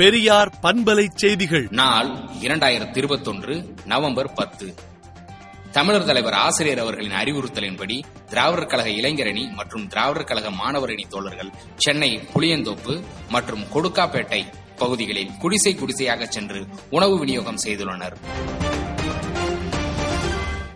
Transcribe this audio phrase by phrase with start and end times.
[0.00, 1.66] பெரியார் பண்பலை செய்திகள்.
[1.70, 2.08] நாள்
[2.40, 4.74] இரண்டாயிரத்தி இருபத்தொன்று நவம்பர் பத்து.
[5.72, 13.02] தமிழர் தலைவர் ஆசிரியர் அவர்களின் அறிவுறுத்தலின்படி திராவிடர் கழக இளைஞரணி மற்றும் திராவிடர் கழக மாணவரணி தோழர்கள் சென்னை புளியந்தோப்பு
[13.28, 14.44] மற்றும் கொடுக்காப்பேட்டை
[14.76, 18.16] பகுதிகளில் குடிசை குடிசையாக சென்று உணவு விநியோகம் செய்துள்ளனர்.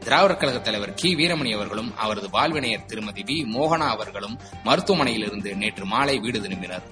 [0.00, 1.14] திராவிடர் கழக தலைவர் கி.
[1.14, 3.56] வீரமணி அவர்களும் அவரது வாழ்வினையர் திருமதி வி.
[3.56, 6.82] மோகனா அவர்களும் மருத்துவமனையிலிருந்து நேற்று மாலை வீடு திரும்பினர்.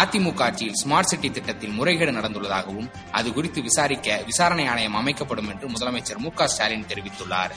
[0.00, 6.18] அதிமுக ஆட்சியில் ஸ்மார்ட் சிட்டி திட்டத்தில் முறைகேடு நடந்துள்ளதாகவும் அது குறித்து விசாரிக்க விசாரணை ஆணையம் அமைக்கப்படும் என்று முதலமைச்சர்
[6.18, 7.54] மு ஸ்டாலின் தெரிவித்துள்ளார்.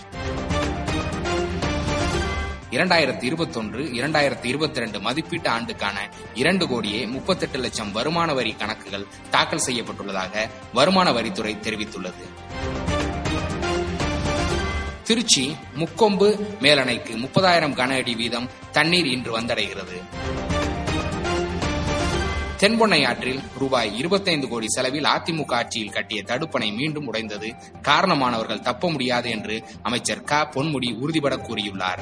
[2.71, 9.65] இரண்டாயிரத்தி இருபத்தொன்று இரண்டாயிரத்தி இருபத்தி ரெண்டு மதிப்பீட்டு ஆண்டுக்கான இரண்டு கோடியே முப்பத்தெட்டு லட்சம் வருமான வரி கணக்குகள் தாக்கல்
[9.65, 12.26] செய்யப்பட்டுள்ளதாக வருமான வரித்துறை தெரிவித்துள்ளது.
[15.03, 16.27] திருச்சி முக்கொம்பு
[16.62, 19.98] மேலணைக்கு முப்பதாயிரம் கன அடி வீதம் தண்ணீர் இன்று வந்தடைகிறது.
[22.60, 27.54] தென்பொன்னை ஆற்றில் ரூபாய் இருபத்தைந்து கோடி செலவில் அதிமுக ஆட்சியில் கட்டிய தடுப்பணை மீண்டும் உடைந்தது.
[27.82, 30.49] காரணமானவர்கள் தப்ப முடியாது என்று அமைச்சர் க.
[30.55, 31.99] பொன்முடி உறுதிபட கூறியுள்ளார்.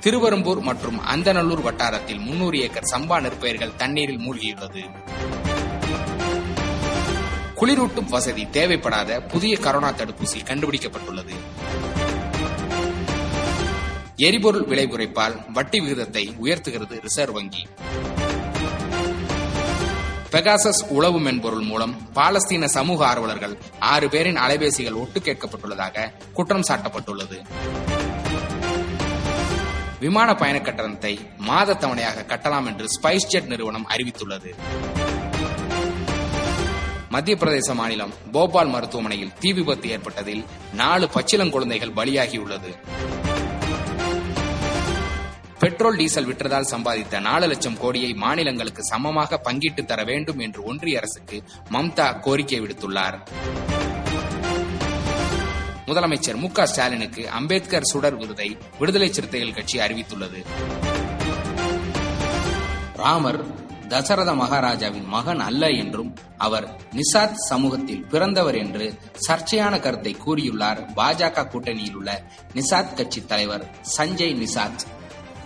[0.00, 4.84] திருவெரும்பூர் மற்றும் அந்தநல்லூர் வட்டாரத்தில் முன்னூறு ஏக்கர் சம்பா நெற்பயிர்கள் தண்ணீரில் மூழ்கியுள்ளது.
[7.56, 11.34] குளிரூட்டும் வசதி தேவைப்படாத புதிய கரோனா தடுப்பூசி கண்டுபிடிக்கப்பட்டுள்ளது.
[14.16, 17.66] எரிபொருள் விலை குறைப்பால் வட்டி விகிதத்தை உயர்த்துகிறது ரிசர்வ் வங்கி.
[20.30, 27.44] பெகாசஸ் உளவு மென்பொருள் மூலம் பாலஸ்தீன சமூக ஆர்வலர்கள் ஆறு பேரின் அலைபேசிகள் ஒட்டு கேட்கப்பட்டுள்ளதாக குற்றம் சாட்டப்பட்டுள்ளது.
[30.00, 34.54] விமான பயண கட்டணத்தை மாத தவணையாக கட்டலாம் என்று ஸ்பைஸ் ஜெட் நிறுவனம் அறிவித்துள்ளது.
[37.08, 42.76] மத்திய பிரதேச மாநிலம் போபால் மருத்துவமனையில் தீ விபத்து ஏற்பட்டதில் நாலு பச்சிளங்குழந்தைகள் பலியாகியுள்ளது.
[45.64, 51.42] பெட்ரோல் டீசல் விற்றதால் சம்பாதித்த நாலு லட்சம் கோடியை மாநிலங்களுக்கு சமமாக பங்கிட்டு தர வேண்டும் என்று ஒன்றிய அரசுக்கு
[51.70, 53.16] மம்தா கோரிக்கை விடுத்துள்ளார்.
[55.86, 60.44] முதலமைச்சர் மு ஸ்டாலினுக்கு அம்பேத்கர் சுடர் விருதை விடுதலை சிறுத்தைகள் கட்சி அறிவித்துள்ளது.
[62.96, 63.40] ராமர்
[63.88, 70.88] தசரத மகாராஜாவின் மகன் அல்ல என்றும் அவர் நிசாத் சமூகத்தில் பிறந்தவர் என்று சர்ச்சையான கருத்தை கூறியுள்ளார்.
[70.96, 72.24] பாஜக கூட்டணியில் உள்ள
[72.54, 74.84] நிசாத் கட்சி தலைவர் சஞ்சய் நிசாத்.